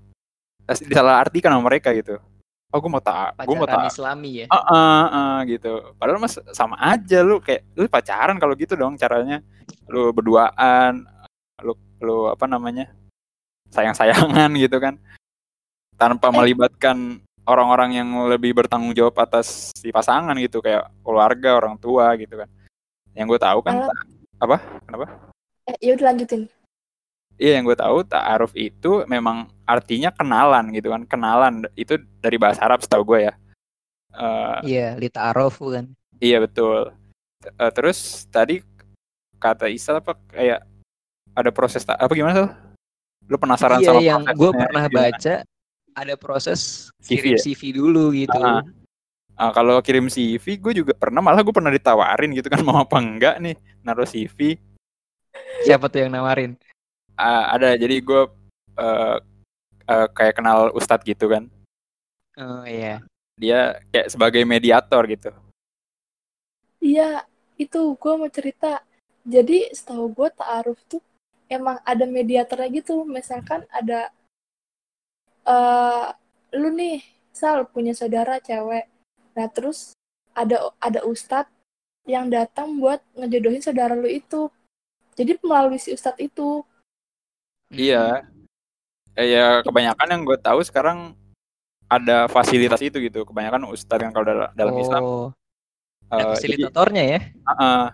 [0.70, 2.22] Disalah artikan sama mereka gitu.
[2.70, 4.48] Oh, gue mau ta gue mau Pacaran ta Islami ya.
[4.54, 5.94] Ah, ah, ah, gitu.
[5.98, 9.42] Padahal mas sama aja lu kayak lu pacaran kalau gitu dong caranya.
[9.90, 11.06] Lu berduaan,
[11.66, 12.94] lu lu apa namanya?
[13.70, 14.98] sayang-sayangan gitu kan.
[15.94, 16.34] Tanpa Eh.
[16.34, 22.34] melibatkan orang-orang yang lebih bertanggung jawab atas si pasangan gitu kayak keluarga, orang tua gitu
[22.38, 22.50] kan.
[23.20, 24.00] Yang gue tahu kan Malah-
[24.40, 24.58] apa?
[24.88, 25.06] Kenapa?
[25.68, 26.42] eh ya udah lanjutin
[27.40, 31.08] Iya yang gue tahu ta'aruf itu memang artinya kenalan gitu kan.
[31.08, 33.34] Kenalan itu dari bahasa Arab setahu gue ya.
[34.12, 35.88] Eh, Iya, Lita Arof kan.
[36.20, 36.92] iya betul.
[37.40, 38.60] Eh, terus tadi
[39.40, 40.68] kata Isal apa kayak
[41.32, 42.52] ada proses ta- apa gimana tuh?
[43.32, 45.08] Lu penasaran Iya, sama yang gue pernah gimana?
[45.16, 45.36] baca
[45.96, 47.40] ada proses CV kirim ya?
[47.40, 48.36] CV dulu gitu.
[48.36, 48.68] Ah.
[49.40, 53.00] Ah, kalau kirim CV, gue juga pernah malah gue pernah ditawarin gitu kan mau apa
[53.00, 53.56] enggak nih
[53.88, 54.60] naruh CV.
[55.64, 56.60] Siapa tuh yang nawarin?
[57.16, 58.28] Ah, ada jadi gue
[58.76, 59.18] eh,
[59.88, 61.48] eh, kayak kenal Ustadz gitu kan.
[62.36, 63.00] Oh iya.
[63.40, 65.32] Dia kayak sebagai mediator gitu.
[66.84, 67.24] Iya,
[67.56, 68.84] itu gue mau cerita.
[69.24, 71.00] Jadi setahu gue ta'aruf tuh
[71.48, 73.08] emang ada mediatornya gitu.
[73.08, 74.12] Misalkan ada
[75.48, 76.08] eh
[76.60, 77.00] lu nih,
[77.32, 78.99] Sal punya saudara cewek.
[79.40, 79.96] Nah, terus
[80.36, 81.48] ada ada ustadz
[82.04, 84.52] yang datang buat ngejodohin saudara lu itu.
[85.16, 86.68] Jadi melalui si ustadz itu.
[87.72, 88.28] Iya.
[89.16, 91.16] Eh, ya kebanyakan yang gue tahu sekarang
[91.90, 93.26] ada fasilitas itu gitu.
[93.26, 95.02] Kebanyakan Ustadz yang kalau dalam, dalam Islam.
[95.02, 95.28] Oh,
[96.08, 97.20] eh, ada jadi, fasilitatornya ya.
[97.50, 97.88] ah,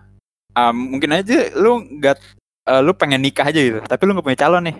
[0.53, 2.17] ah, mungkin aja lu nggak
[2.67, 4.77] eh, lu pengen nikah aja gitu, tapi lu nggak punya calon nih.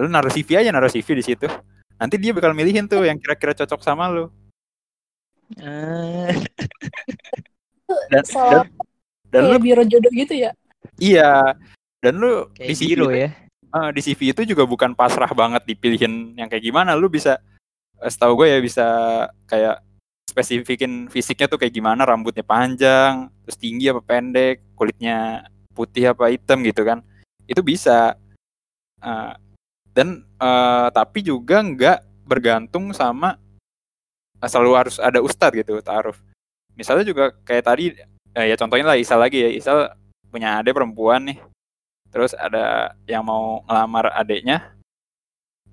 [0.00, 1.46] Lu naruh CV aja naruh CV di situ.
[2.00, 4.32] Nanti dia bakal milihin tuh yang kira-kira cocok sama lu.
[7.88, 8.68] Dan, dan, Soal
[9.32, 10.52] dan lu kayak biro jodoh gitu ya.
[11.00, 11.56] iya.
[12.04, 13.28] Dan lu di CV biro itu- ya.
[13.68, 16.92] eh, di CV itu juga bukan pasrah banget dipilihin yang kayak gimana.
[16.92, 17.40] Lu bisa,
[18.00, 18.86] eh, setahu gue ya bisa
[19.48, 19.80] kayak
[20.28, 26.60] spesifikin fisiknya tuh kayak gimana, rambutnya panjang, terus tinggi apa pendek, kulitnya putih apa hitam
[26.60, 27.00] gitu kan.
[27.48, 28.20] Itu bisa.
[29.00, 29.32] Eh,
[29.96, 33.40] dan eh, tapi juga nggak bergantung sama
[34.46, 36.22] selalu harus ada ustadz gitu, taaruf.
[36.78, 37.96] Misalnya juga kayak tadi,
[38.38, 39.90] eh, ya contohnya lah Isal lagi ya, Isal
[40.30, 41.38] punya adik perempuan nih,
[42.14, 44.78] terus ada yang mau ngelamar adiknya,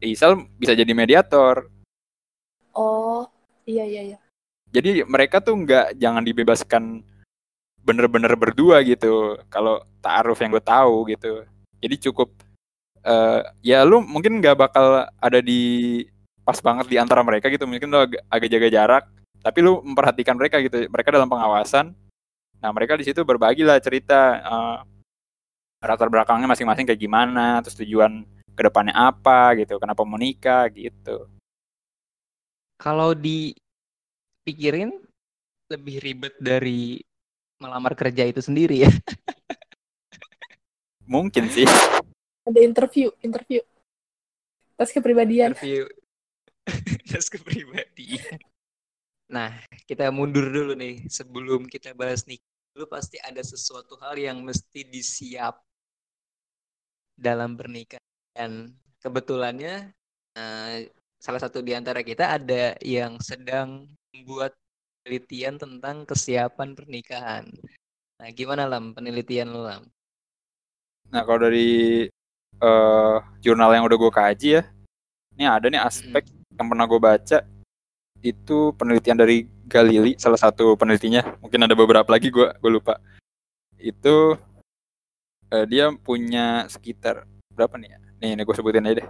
[0.02, 1.70] Isal bisa jadi mediator.
[2.76, 3.30] Oh,
[3.64, 4.20] iya iya iya.
[4.76, 6.84] Jadi mereka tuh nggak jangan dibebaskan
[7.86, 9.40] bener-bener berdua gitu.
[9.48, 11.48] Kalau taaruf yang gue tahu gitu.
[11.80, 12.34] Jadi cukup
[13.06, 16.02] eh ya lu mungkin nggak bakal ada di
[16.46, 17.66] pas banget di antara mereka gitu.
[17.66, 19.04] Mungkin lu agak, agak jaga jarak.
[19.42, 20.86] Tapi lu memperhatikan mereka gitu.
[20.86, 21.92] Mereka dalam pengawasan.
[22.62, 24.78] Nah mereka di situ berbagi lah cerita eh,
[25.86, 27.60] latar belakangnya masing-masing kayak gimana.
[27.66, 28.22] Terus tujuan
[28.54, 29.82] ke depannya apa gitu.
[29.82, 31.26] Kenapa mau nikah gitu.
[32.78, 34.94] Kalau dipikirin
[35.74, 37.02] lebih ribet dari
[37.58, 38.92] melamar kerja itu sendiri ya.
[41.10, 41.66] Mungkin sih.
[42.46, 43.62] Ada interview, interview.
[44.78, 45.58] Tes kepribadian.
[45.58, 45.90] Interview
[47.10, 48.42] tes kepribadian.
[49.30, 49.54] Nah,
[49.90, 52.46] kita mundur dulu nih sebelum kita bahas nikah.
[52.76, 55.64] Lu pasti ada sesuatu hal yang mesti disiap
[57.16, 58.04] dalam pernikahan.
[58.36, 59.96] Dan kebetulannya
[60.36, 64.54] eh, salah satu di antara kita ada yang sedang membuat
[65.02, 67.48] penelitian tentang kesiapan pernikahan.
[68.20, 69.88] Nah, gimana Lam penelitian lu Lam?
[71.10, 72.06] Nah, kalau dari
[72.56, 74.64] eh jurnal yang udah gue kaji ya,
[75.36, 76.24] ini ada nih aspek
[76.56, 77.38] yang pernah gue baca
[78.24, 81.22] itu penelitian dari Galili, salah satu penelitinya.
[81.42, 82.98] Mungkin ada beberapa lagi gue gue lupa.
[83.78, 84.38] Itu
[85.50, 88.00] eh, dia punya sekitar berapa nih ya?
[88.22, 89.08] Nih, ini gue sebutin aja deh.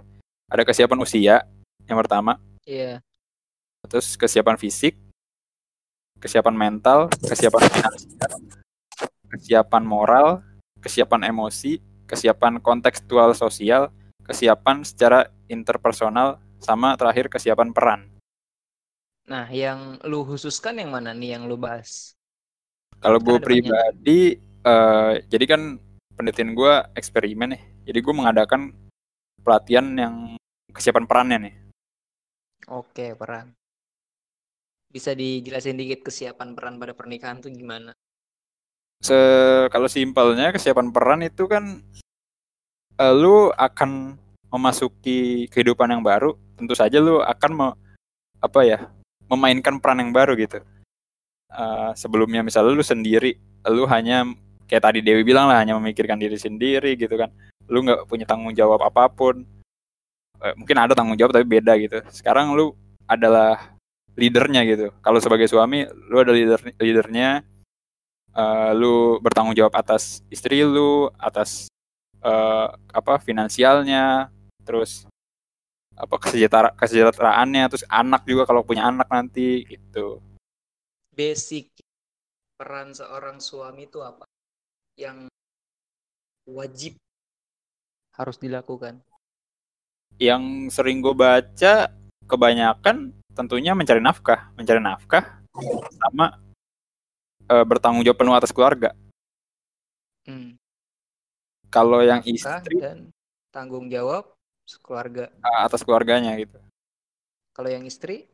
[0.52, 1.36] Ada kesiapan usia
[1.86, 2.98] yang pertama, Iya.
[3.86, 4.98] terus kesiapan fisik,
[6.18, 8.32] kesiapan mental, kesiapan finansial,
[9.30, 10.42] kesiapan moral,
[10.82, 11.78] kesiapan emosi,
[12.10, 13.94] kesiapan kontekstual sosial,
[14.26, 18.00] kesiapan secara interpersonal, sama terakhir kesiapan peran.
[19.26, 22.14] Nah, yang lu khususkan yang mana nih yang lu bahas?
[23.02, 23.44] Kalau gue banyak.
[23.44, 25.62] pribadi, eh, jadi kan
[26.14, 28.72] penelitian gue eksperimen nih, jadi gue mengadakan
[29.42, 30.14] pelatihan yang
[30.70, 31.54] kesiapan perannya nih.
[32.70, 33.52] Oke, peran.
[34.90, 37.92] Bisa dijelasin dikit kesiapan peran pada pernikahan tuh gimana?
[39.02, 39.18] Se
[39.68, 41.82] kalau simpelnya kesiapan peran itu kan
[42.96, 44.16] eh, lu akan
[44.48, 47.78] memasuki kehidupan yang baru, tentu saja lu akan me-
[48.40, 48.78] apa ya
[49.28, 50.58] memainkan peran yang baru gitu.
[51.52, 53.38] Eh, sebelumnya misalnya lu sendiri,
[53.70, 54.26] lu hanya
[54.66, 57.30] kayak tadi Dewi bilang lah hanya memikirkan diri sendiri gitu kan.
[57.70, 59.46] Lu nggak punya tanggung jawab apa pun.
[60.42, 62.02] Eh, mungkin ada tanggung jawab tapi beda gitu.
[62.10, 62.74] Sekarang lu
[63.06, 63.76] adalah
[64.18, 64.86] leadernya gitu.
[65.04, 67.44] Kalau sebagai suami, lu ada leader leadernya
[68.36, 71.70] eh, lu bertanggung jawab atas istri lu, atas
[72.20, 74.28] eh, apa finansialnya,
[74.66, 75.06] terus
[75.96, 80.20] apa kesejahtera kesejahteraannya, terus anak juga kalau punya anak nanti gitu.
[81.16, 81.72] Basic
[82.60, 84.28] peran seorang suami itu apa?
[85.00, 85.32] Yang
[86.44, 86.92] wajib
[88.16, 89.00] harus dilakukan.
[90.20, 91.92] Yang sering gue baca
[92.28, 95.40] kebanyakan tentunya mencari nafkah, mencari nafkah,
[96.00, 96.40] sama
[97.48, 98.92] eh, bertanggung jawab penuh atas keluarga.
[100.28, 100.56] Hmm.
[101.72, 103.12] Kalau yang istri dan
[103.52, 104.35] tanggung jawab
[104.82, 105.30] keluarga.
[105.30, 106.58] eh, atas keluarganya gitu.
[107.54, 108.26] Kalau yang istri,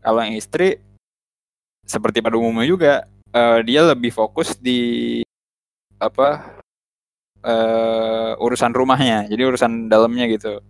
[0.00, 0.80] Kalau yang istri
[1.84, 2.92] seperti pada umumnya juga
[3.34, 5.20] eh, dia lebih fokus di
[6.00, 6.56] apa
[7.44, 9.26] eh, urusan rumahnya.
[9.28, 10.62] Jadi urusan dalamnya gitu.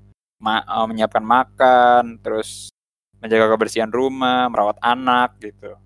[0.43, 2.73] Ma- eh, menyiapkan makan, terus
[3.21, 5.77] menjaga kebersihan rumah, merawat anak gitu.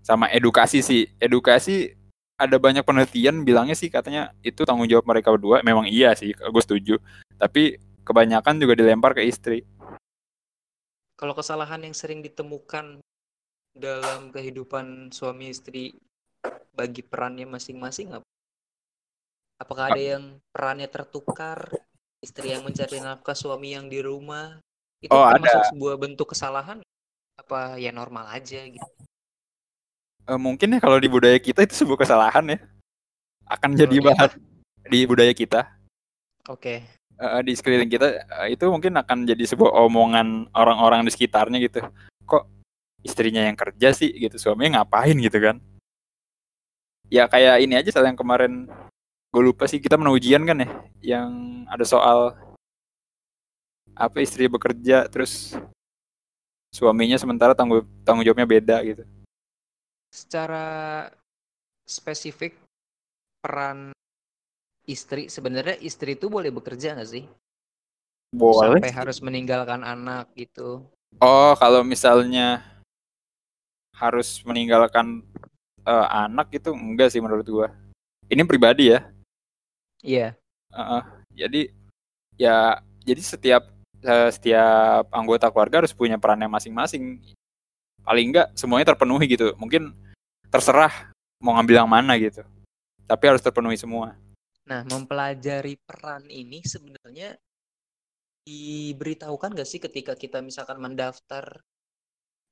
[0.00, 1.10] Sama edukasi sih.
[1.20, 1.92] Edukasi
[2.40, 5.60] ada banyak penelitian bilangnya sih katanya itu tanggung jawab mereka berdua.
[5.60, 6.96] Memang iya sih, gue setuju.
[7.36, 7.76] Tapi
[8.10, 9.62] kebanyakan juga dilempar ke istri.
[11.20, 12.96] kalau kesalahan yang sering ditemukan
[13.76, 15.92] dalam kehidupan suami istri
[16.72, 18.24] bagi perannya masing-masing apa?
[19.60, 21.76] Apakah ada yang perannya tertukar,
[22.24, 24.56] istri yang mencari nafkah, suami yang di rumah?
[25.04, 25.68] Itu Oh, termasuk ada.
[25.68, 26.80] sebuah bentuk kesalahan?
[27.36, 28.88] Apa ya normal aja gitu?
[30.24, 32.58] Eh, mungkin ya kalau di budaya kita itu sebuah kesalahan ya.
[33.44, 34.30] Akan jadi di bahan
[34.88, 35.68] di budaya kita.
[36.48, 36.99] Oke.
[37.20, 41.84] Eh, di sekeliling kita eh, itu mungkin akan jadi sebuah omongan orang-orang di sekitarnya gitu.
[42.24, 42.48] Kok
[43.04, 45.56] istrinya yang kerja sih gitu, suaminya ngapain gitu kan?
[47.12, 48.70] Ya kayak ini aja soal yang kemarin
[49.30, 50.68] gue lupa sih kita menang ujian kan ya,
[51.14, 51.30] yang
[51.70, 52.34] ada soal
[53.94, 55.52] apa istri bekerja terus
[56.72, 59.02] suaminya sementara tanggung tanggung jawabnya beda gitu.
[60.10, 60.66] Secara
[61.86, 62.54] spesifik
[63.42, 63.90] peran
[64.90, 67.24] istri sebenarnya istri itu boleh bekerja nggak sih?
[68.34, 68.82] Boleh.
[68.82, 70.82] Sampai harus meninggalkan anak gitu.
[71.22, 72.62] Oh, kalau misalnya
[73.94, 75.22] harus meninggalkan
[75.86, 77.68] eh, anak itu enggak sih menurut gua.
[78.26, 79.06] Ini pribadi ya.
[80.02, 80.28] Iya.
[80.70, 81.02] Heeh.
[81.34, 81.62] jadi
[82.38, 83.62] ya jadi setiap
[84.06, 87.18] eh, setiap anggota keluarga harus punya perannya masing-masing.
[88.06, 89.52] Paling enggak semuanya terpenuhi gitu.
[89.58, 89.90] Mungkin
[90.48, 91.10] terserah
[91.42, 92.46] mau ngambil yang mana gitu.
[93.10, 94.14] Tapi harus terpenuhi semua.
[94.70, 97.34] Nah, mempelajari peran ini sebenarnya
[98.46, 101.58] diberitahukan nggak sih ketika kita misalkan mendaftar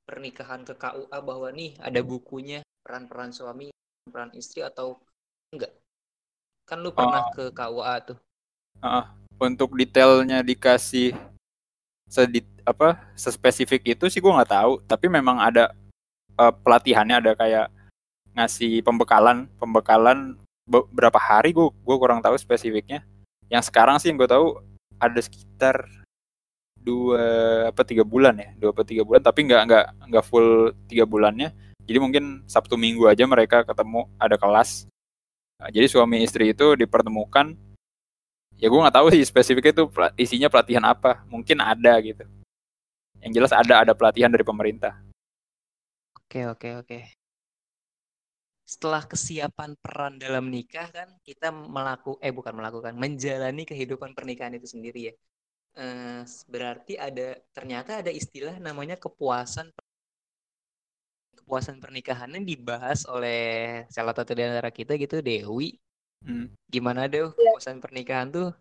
[0.02, 3.70] pernikahan ke KUA bahwa nih ada bukunya peran-peran suami,
[4.11, 4.98] peran istri atau
[5.54, 5.70] enggak?
[6.66, 8.18] Kan lu pernah ke KUA tuh.
[9.38, 11.14] Untuk detailnya dikasih
[12.11, 14.72] sedit apa sespesifik itu sih gua nggak tahu.
[14.90, 15.70] Tapi memang ada
[16.35, 17.70] eh, pelatihannya ada kayak
[18.35, 23.02] ngasih pembekalan pembekalan be- berapa hari gue gue kurang tahu spesifiknya.
[23.48, 24.61] Yang sekarang sih yang gue tahu
[25.00, 25.88] ada sekitar
[26.78, 27.24] dua
[27.72, 28.48] apa tiga bulan ya.
[28.61, 31.50] Dua apa tiga bulan tapi nggak nggak nggak full tiga bulannya.
[31.88, 34.85] Jadi mungkin sabtu minggu aja mereka ketemu ada kelas.
[35.59, 37.57] Nah, jadi suami istri itu dipertemukan.
[38.61, 39.85] Ya gue nggak tahu sih spesifiknya itu
[40.20, 41.24] isinya pelatihan apa.
[41.33, 42.28] Mungkin ada gitu.
[43.24, 45.00] Yang jelas ada ada pelatihan dari pemerintah.
[46.28, 47.17] Oke, oke, oke.
[48.68, 54.68] Setelah kesiapan peran dalam nikah kan kita melaku eh bukan melakukan, menjalani kehidupan pernikahan itu
[54.68, 55.14] sendiri ya.
[55.81, 56.20] Eh,
[56.52, 59.72] berarti ada ternyata ada istilah namanya kepuasan
[61.33, 65.81] kepuasan pernikahannya dibahas oleh salah satu di antara kita gitu Dewi.
[66.20, 66.52] Hmm.
[66.68, 68.52] Gimana Dew kepuasan pernikahan tuh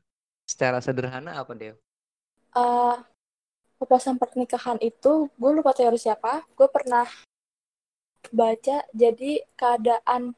[0.48, 1.76] secara sederhana apa Dew?
[2.56, 2.96] Eh,
[3.76, 7.04] kepuasan pernikahan itu, gue lupa teori siapa, gue pernah
[8.32, 10.34] baca, jadi keadaan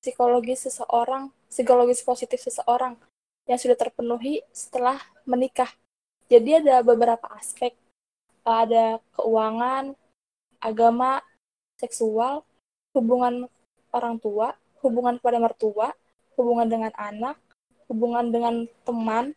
[0.00, 2.96] psikologis seseorang, psikologis positif seseorang
[3.44, 4.96] yang sudah terpenuhi setelah
[5.28, 5.68] menikah.
[6.30, 7.74] Jadi ada beberapa aspek,
[8.46, 9.98] ada keuangan,
[10.62, 11.18] agama,
[11.80, 12.46] seksual,
[12.94, 13.50] hubungan
[13.90, 15.90] orang tua, hubungan pada mertua,
[16.38, 17.36] hubungan dengan anak,
[17.90, 18.54] hubungan dengan
[18.86, 19.34] teman,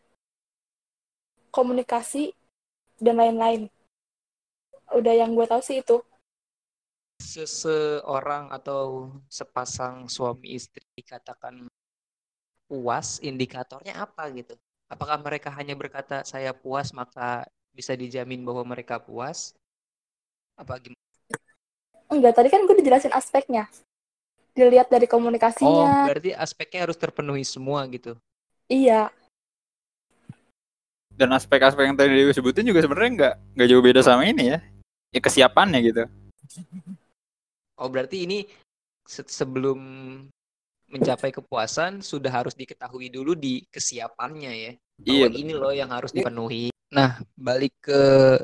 [1.50, 2.32] komunikasi,
[3.02, 3.66] dan lain-lain.
[4.94, 5.98] Udah yang gue tahu sih itu.
[7.18, 11.66] Seseorang atau sepasang suami istri dikatakan
[12.66, 14.54] puas, indikatornya apa gitu?
[14.90, 19.54] Apakah mereka hanya berkata saya puas maka bisa dijamin bahwa mereka puas?
[20.54, 21.00] Apa gimana?
[22.10, 23.66] Enggak, tadi kan gue dijelasin aspeknya.
[24.54, 26.06] Dilihat dari Oh, komunikasinya.
[26.06, 28.14] berarti aspeknya harus terpenuhi semua gitu.
[28.70, 29.10] Iya,
[31.14, 34.58] dan aspek-aspek yang tadi Dewi sebutin juga sebenarnya nggak nggak jauh beda sama ini ya
[35.14, 36.02] ya kesiapannya gitu
[37.80, 38.46] Oh, berarti ini
[39.02, 39.78] se- sebelum
[40.86, 44.72] mencapai kepuasan sudah harus diketahui dulu di kesiapannya ya.
[45.02, 46.70] iya Bahwa ini loh yang harus dipenuhi.
[46.94, 48.38] Nah, balik ke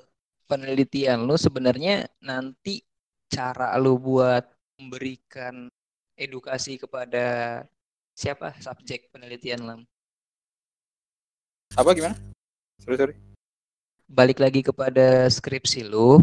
[0.50, 2.82] penelitian lu sebenarnya nanti
[3.30, 4.42] cara lu buat
[4.82, 5.70] memberikan
[6.18, 7.62] edukasi kepada
[8.18, 9.80] siapa subjek penelitian lam.
[11.78, 12.18] apa gimana
[12.82, 13.14] sorry sorry
[14.10, 16.18] Balik lagi kepada skripsi lu.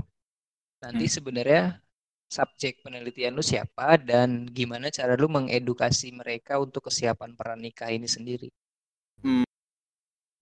[0.84, 1.16] Nanti Hmm.
[1.16, 1.80] sebenarnya
[2.28, 8.51] subjek penelitian lu siapa dan gimana cara lu mengedukasi mereka untuk kesiapan pernikah ini sendiri?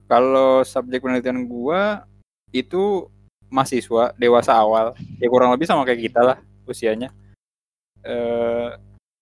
[0.06, 2.06] Kalau subjek penelitian gua
[2.54, 3.10] itu
[3.50, 7.10] mahasiswa dewasa awal, ya kurang lebih sama kayak kita lah usianya.
[8.06, 8.70] eh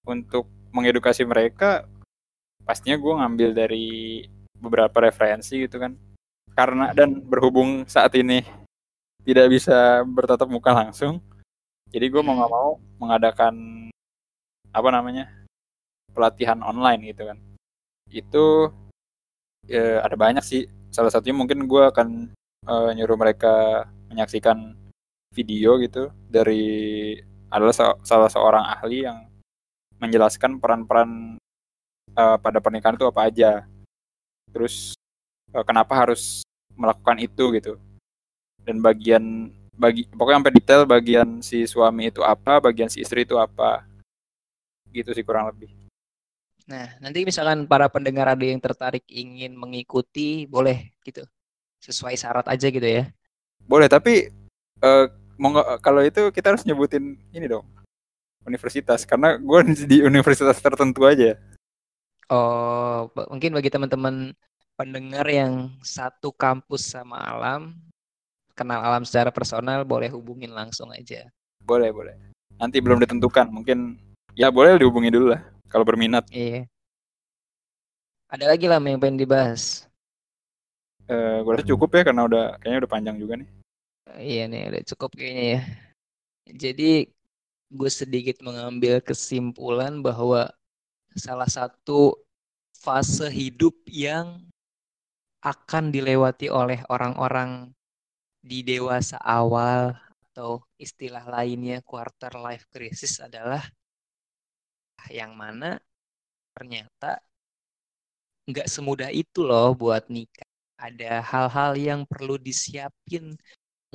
[0.03, 1.87] untuk mengedukasi mereka,
[2.67, 4.27] pastinya gua ngambil dari
[4.59, 5.95] beberapa referensi gitu kan.
[6.51, 8.43] Karena dan berhubung saat ini
[9.23, 11.23] tidak bisa bertatap muka langsung,
[11.93, 13.53] jadi gue mau nggak mau mengadakan
[14.73, 15.29] apa namanya
[16.09, 17.37] pelatihan online gitu kan.
[18.09, 18.73] Itu
[19.69, 20.65] ya, ada banyak sih.
[20.89, 22.33] Salah satunya mungkin gue akan
[22.65, 24.73] eh, nyuruh mereka menyaksikan
[25.33, 27.17] video gitu dari
[27.53, 29.29] adalah se- salah seorang ahli yang
[30.01, 31.37] menjelaskan peran-peran
[32.17, 33.51] eh, pada pernikahan itu apa aja.
[34.49, 34.97] Terus
[35.53, 36.41] eh, kenapa harus
[36.73, 37.73] melakukan itu gitu.
[38.65, 43.35] Dan bagian bagi pokoknya sampai detail bagian si suami itu apa, bagian si istri itu
[43.37, 43.83] apa.
[44.93, 45.73] Gitu sih kurang lebih.
[46.63, 51.27] Nah, nanti misalkan para pendengar ada yang tertarik ingin mengikuti, boleh gitu.
[51.83, 53.11] Sesuai syarat aja gitu ya.
[53.67, 54.31] Boleh, tapi
[55.35, 57.67] mau nggak- kalau itu kita harus nyebutin ini dong.
[58.47, 59.59] Universitas karena gue
[59.91, 61.35] di universitas tertentu aja.
[62.31, 64.31] Oh, mungkin bagi teman-teman
[64.79, 67.75] pendengar yang satu kampus sama Alam,
[68.53, 71.27] kenal Alam secara personal, boleh hubungin langsung aja.
[71.61, 72.15] Boleh, boleh.
[72.57, 73.97] Nanti belum ditentukan, mungkin
[74.33, 76.25] ya boleh dihubungi dulu lah kalau berminat.
[76.29, 76.69] Iya.
[78.29, 79.85] Ada lagi lah yang pengen dibahas.
[81.05, 83.49] Eh gue rasa cukup ya karena udah kayaknya udah panjang juga nih.
[84.17, 85.61] Iya nih, udah cukup kayaknya ya.
[86.53, 86.91] Jadi
[87.73, 90.49] gue sedikit mengambil kesimpulan bahwa
[91.17, 92.17] salah satu
[92.73, 94.45] fase hidup yang
[95.43, 97.73] akan dilewati oleh orang-orang
[98.43, 99.95] di dewasa awal
[100.29, 103.63] atau istilah lainnya quarter life crisis adalah
[105.07, 105.79] yang mana
[106.51, 107.23] ternyata
[108.43, 110.43] nggak semudah itu loh buat nikah.
[110.75, 113.39] Ada hal-hal yang perlu disiapin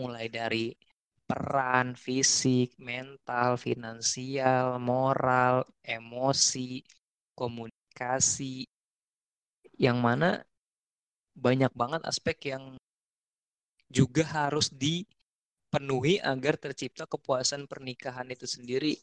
[0.00, 0.72] mulai dari
[1.28, 6.80] peran fisik, mental, finansial, moral, emosi,
[7.36, 8.64] komunikasi,
[9.76, 10.40] yang mana
[11.36, 12.80] banyak banget aspek yang
[13.88, 18.94] juga harus dipenuhi agar tercipta kepuasan pernikahan itu sendiri,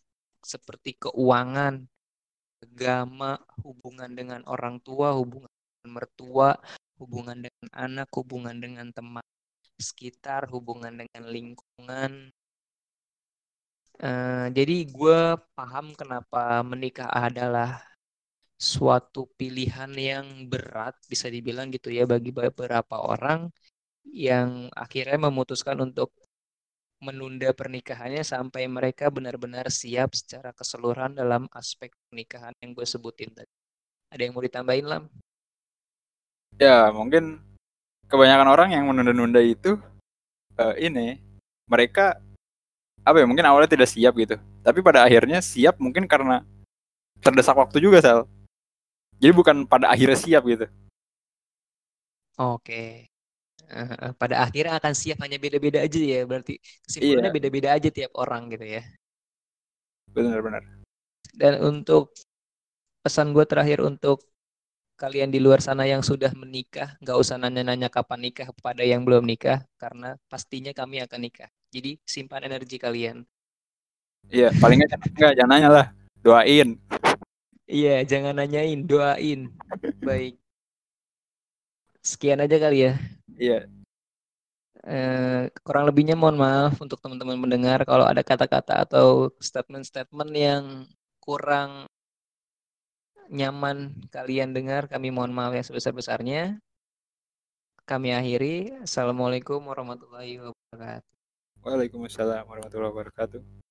[0.46, 1.86] seperti keuangan,
[2.62, 6.50] agama, hubungan dengan orang tua, hubungan dengan mertua,
[7.02, 9.26] hubungan dengan anak, hubungan dengan teman
[9.82, 12.32] sekitar, hubungan dengan lingkungan.
[13.96, 15.20] Eh, jadi gue
[15.56, 17.80] paham kenapa menikah adalah
[18.60, 23.52] suatu pilihan yang berat, bisa dibilang gitu ya, bagi beberapa orang
[24.10, 26.14] yang akhirnya memutuskan untuk
[27.04, 33.52] menunda pernikahannya sampai mereka benar-benar siap secara keseluruhan dalam aspek pernikahan yang gue sebutin tadi.
[34.10, 35.04] Ada yang mau ditambahin, Lam?
[36.56, 37.44] Ya mungkin
[38.08, 39.76] kebanyakan orang yang menunda-nunda itu
[40.56, 41.20] eh, ini
[41.68, 42.16] mereka
[43.06, 44.40] apa ya mungkin awalnya tidak siap gitu.
[44.64, 46.42] Tapi pada akhirnya siap mungkin karena
[47.22, 48.26] terdesak waktu juga sal.
[49.20, 50.66] Jadi bukan pada akhirnya siap gitu.
[52.36, 53.08] Oke.
[54.16, 57.38] Pada akhirnya akan siap hanya beda-beda aja ya, berarti kesimpulannya Iya.
[57.38, 58.84] beda-beda aja tiap orang gitu ya.
[60.14, 60.64] Benar-benar.
[61.36, 62.16] Dan untuk
[63.04, 64.24] pesan gue terakhir untuk
[64.96, 69.28] kalian di luar sana yang sudah menikah, nggak usah nanya-nanya kapan nikah kepada yang belum
[69.28, 71.52] nikah, karena pastinya kami akan nikah.
[71.68, 73.28] Jadi simpan energi kalian.
[74.32, 75.86] Iya paling nggak jangan, nanya lah.
[76.24, 76.80] Doain.
[77.68, 79.52] Iya, jangan nanyain, doain.
[80.00, 80.40] Baik.
[82.06, 82.94] Sekian aja kali ya.
[83.36, 83.68] Iya.
[84.86, 90.64] Eh, kurang lebihnya mohon maaf untuk teman-teman mendengar kalau ada kata-kata atau statement-statement yang
[91.18, 91.90] kurang
[93.34, 96.62] nyaman kalian dengar, kami mohon maaf yang sebesar-besarnya.
[97.86, 98.82] Kami akhiri.
[98.86, 101.06] Assalamualaikum warahmatullahi wabarakatuh.
[101.66, 103.65] Waalaikumsalam warahmatullahi wabarakatuh.